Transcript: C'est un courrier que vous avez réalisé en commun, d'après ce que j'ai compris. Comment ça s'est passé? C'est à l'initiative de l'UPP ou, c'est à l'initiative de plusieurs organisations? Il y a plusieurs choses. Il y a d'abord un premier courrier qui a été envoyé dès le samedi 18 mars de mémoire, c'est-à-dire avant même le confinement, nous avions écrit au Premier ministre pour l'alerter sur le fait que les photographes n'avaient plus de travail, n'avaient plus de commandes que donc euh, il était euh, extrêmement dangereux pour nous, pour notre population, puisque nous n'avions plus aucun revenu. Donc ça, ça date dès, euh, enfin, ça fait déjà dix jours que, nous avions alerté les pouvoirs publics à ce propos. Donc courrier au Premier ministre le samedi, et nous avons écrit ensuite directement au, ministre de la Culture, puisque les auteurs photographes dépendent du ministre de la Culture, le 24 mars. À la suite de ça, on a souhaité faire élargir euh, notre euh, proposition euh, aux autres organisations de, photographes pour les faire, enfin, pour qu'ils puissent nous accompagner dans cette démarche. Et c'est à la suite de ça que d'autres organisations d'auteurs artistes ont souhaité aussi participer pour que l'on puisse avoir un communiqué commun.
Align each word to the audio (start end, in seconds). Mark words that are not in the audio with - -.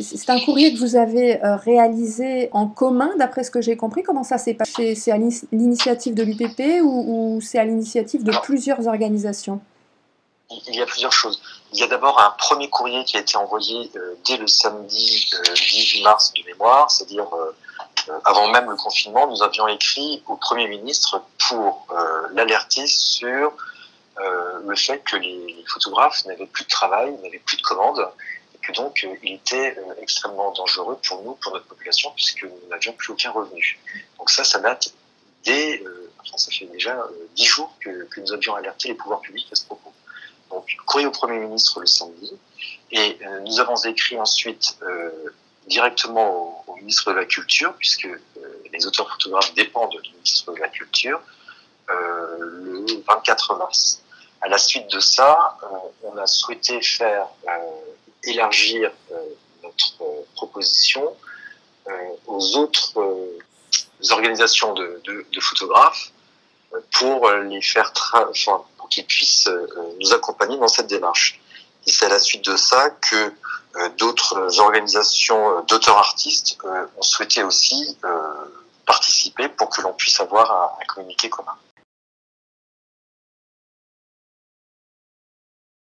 C'est 0.00 0.30
un 0.30 0.40
courrier 0.40 0.72
que 0.72 0.78
vous 0.78 0.96
avez 0.96 1.38
réalisé 1.42 2.48
en 2.52 2.66
commun, 2.66 3.10
d'après 3.18 3.44
ce 3.44 3.50
que 3.50 3.60
j'ai 3.60 3.76
compris. 3.76 4.02
Comment 4.02 4.24
ça 4.24 4.38
s'est 4.38 4.54
passé? 4.54 4.94
C'est 4.94 5.12
à 5.12 5.18
l'initiative 5.18 6.14
de 6.14 6.22
l'UPP 6.22 6.82
ou, 6.82 7.40
c'est 7.42 7.58
à 7.58 7.64
l'initiative 7.64 8.24
de 8.24 8.32
plusieurs 8.42 8.86
organisations? 8.86 9.60
Il 10.66 10.76
y 10.76 10.80
a 10.80 10.86
plusieurs 10.86 11.12
choses. 11.12 11.42
Il 11.74 11.78
y 11.78 11.82
a 11.82 11.88
d'abord 11.88 12.18
un 12.20 12.30
premier 12.38 12.70
courrier 12.70 13.04
qui 13.04 13.18
a 13.18 13.20
été 13.20 13.36
envoyé 13.36 13.90
dès 14.26 14.38
le 14.38 14.46
samedi 14.46 15.30
18 15.54 16.02
mars 16.02 16.32
de 16.32 16.42
mémoire, 16.50 16.90
c'est-à-dire 16.90 17.26
avant 18.24 18.48
même 18.48 18.70
le 18.70 18.76
confinement, 18.76 19.26
nous 19.26 19.42
avions 19.42 19.68
écrit 19.68 20.22
au 20.26 20.36
Premier 20.36 20.68
ministre 20.68 21.22
pour 21.48 21.86
l'alerter 22.32 22.86
sur 22.86 23.52
le 24.16 24.74
fait 24.74 25.00
que 25.04 25.16
les 25.16 25.64
photographes 25.68 26.24
n'avaient 26.24 26.46
plus 26.46 26.64
de 26.64 26.70
travail, 26.70 27.14
n'avaient 27.22 27.42
plus 27.44 27.58
de 27.58 27.62
commandes 27.62 28.08
que 28.62 28.72
donc 28.72 29.04
euh, 29.04 29.14
il 29.22 29.34
était 29.34 29.76
euh, 29.76 29.94
extrêmement 30.00 30.52
dangereux 30.52 30.98
pour 31.06 31.22
nous, 31.22 31.34
pour 31.34 31.52
notre 31.52 31.66
population, 31.66 32.10
puisque 32.14 32.44
nous 32.44 32.68
n'avions 32.70 32.92
plus 32.92 33.12
aucun 33.12 33.30
revenu. 33.30 33.78
Donc 34.18 34.30
ça, 34.30 34.44
ça 34.44 34.60
date 34.60 34.92
dès, 35.44 35.82
euh, 35.82 36.10
enfin, 36.20 36.36
ça 36.36 36.50
fait 36.50 36.66
déjà 36.66 36.96
dix 37.34 37.44
jours 37.44 37.74
que, 37.80 38.08
nous 38.16 38.32
avions 38.32 38.54
alerté 38.54 38.88
les 38.88 38.94
pouvoirs 38.94 39.20
publics 39.20 39.48
à 39.52 39.56
ce 39.56 39.64
propos. 39.64 39.92
Donc 40.50 40.66
courrier 40.86 41.06
au 41.06 41.10
Premier 41.10 41.38
ministre 41.40 41.80
le 41.80 41.86
samedi, 41.86 42.32
et 42.90 43.18
nous 43.46 43.58
avons 43.58 43.76
écrit 43.76 44.20
ensuite 44.20 44.78
directement 45.66 46.62
au, 46.66 46.76
ministre 46.76 47.10
de 47.10 47.16
la 47.16 47.24
Culture, 47.24 47.72
puisque 47.78 48.06
les 48.70 48.86
auteurs 48.86 49.10
photographes 49.10 49.54
dépendent 49.54 49.98
du 50.02 50.12
ministre 50.12 50.52
de 50.52 50.58
la 50.58 50.68
Culture, 50.68 51.22
le 51.88 52.84
24 53.08 53.56
mars. 53.56 54.02
À 54.42 54.48
la 54.48 54.58
suite 54.58 54.90
de 54.90 55.00
ça, 55.00 55.56
on 56.02 56.16
a 56.18 56.26
souhaité 56.26 56.82
faire 56.82 57.28
élargir 58.24 58.90
euh, 59.10 59.16
notre 59.62 60.02
euh, 60.02 60.22
proposition 60.34 61.14
euh, 61.88 61.92
aux 62.26 62.56
autres 62.56 62.94
organisations 64.10 64.74
de, 64.74 65.02
photographes 65.40 66.12
pour 66.92 67.30
les 67.30 67.60
faire, 67.60 67.92
enfin, 68.14 68.64
pour 68.76 68.88
qu'ils 68.88 69.04
puissent 69.04 69.48
nous 70.00 70.12
accompagner 70.12 70.56
dans 70.58 70.68
cette 70.68 70.86
démarche. 70.86 71.40
Et 71.86 71.92
c'est 71.92 72.06
à 72.06 72.08
la 72.08 72.18
suite 72.18 72.44
de 72.44 72.56
ça 72.56 72.90
que 72.90 73.32
d'autres 73.98 74.60
organisations 74.60 75.62
d'auteurs 75.62 75.98
artistes 75.98 76.58
ont 76.96 77.02
souhaité 77.02 77.42
aussi 77.42 77.96
participer 78.86 79.48
pour 79.48 79.68
que 79.70 79.82
l'on 79.82 79.92
puisse 79.92 80.18
avoir 80.20 80.76
un 80.80 80.84
communiqué 80.86 81.28
commun. 81.28 81.56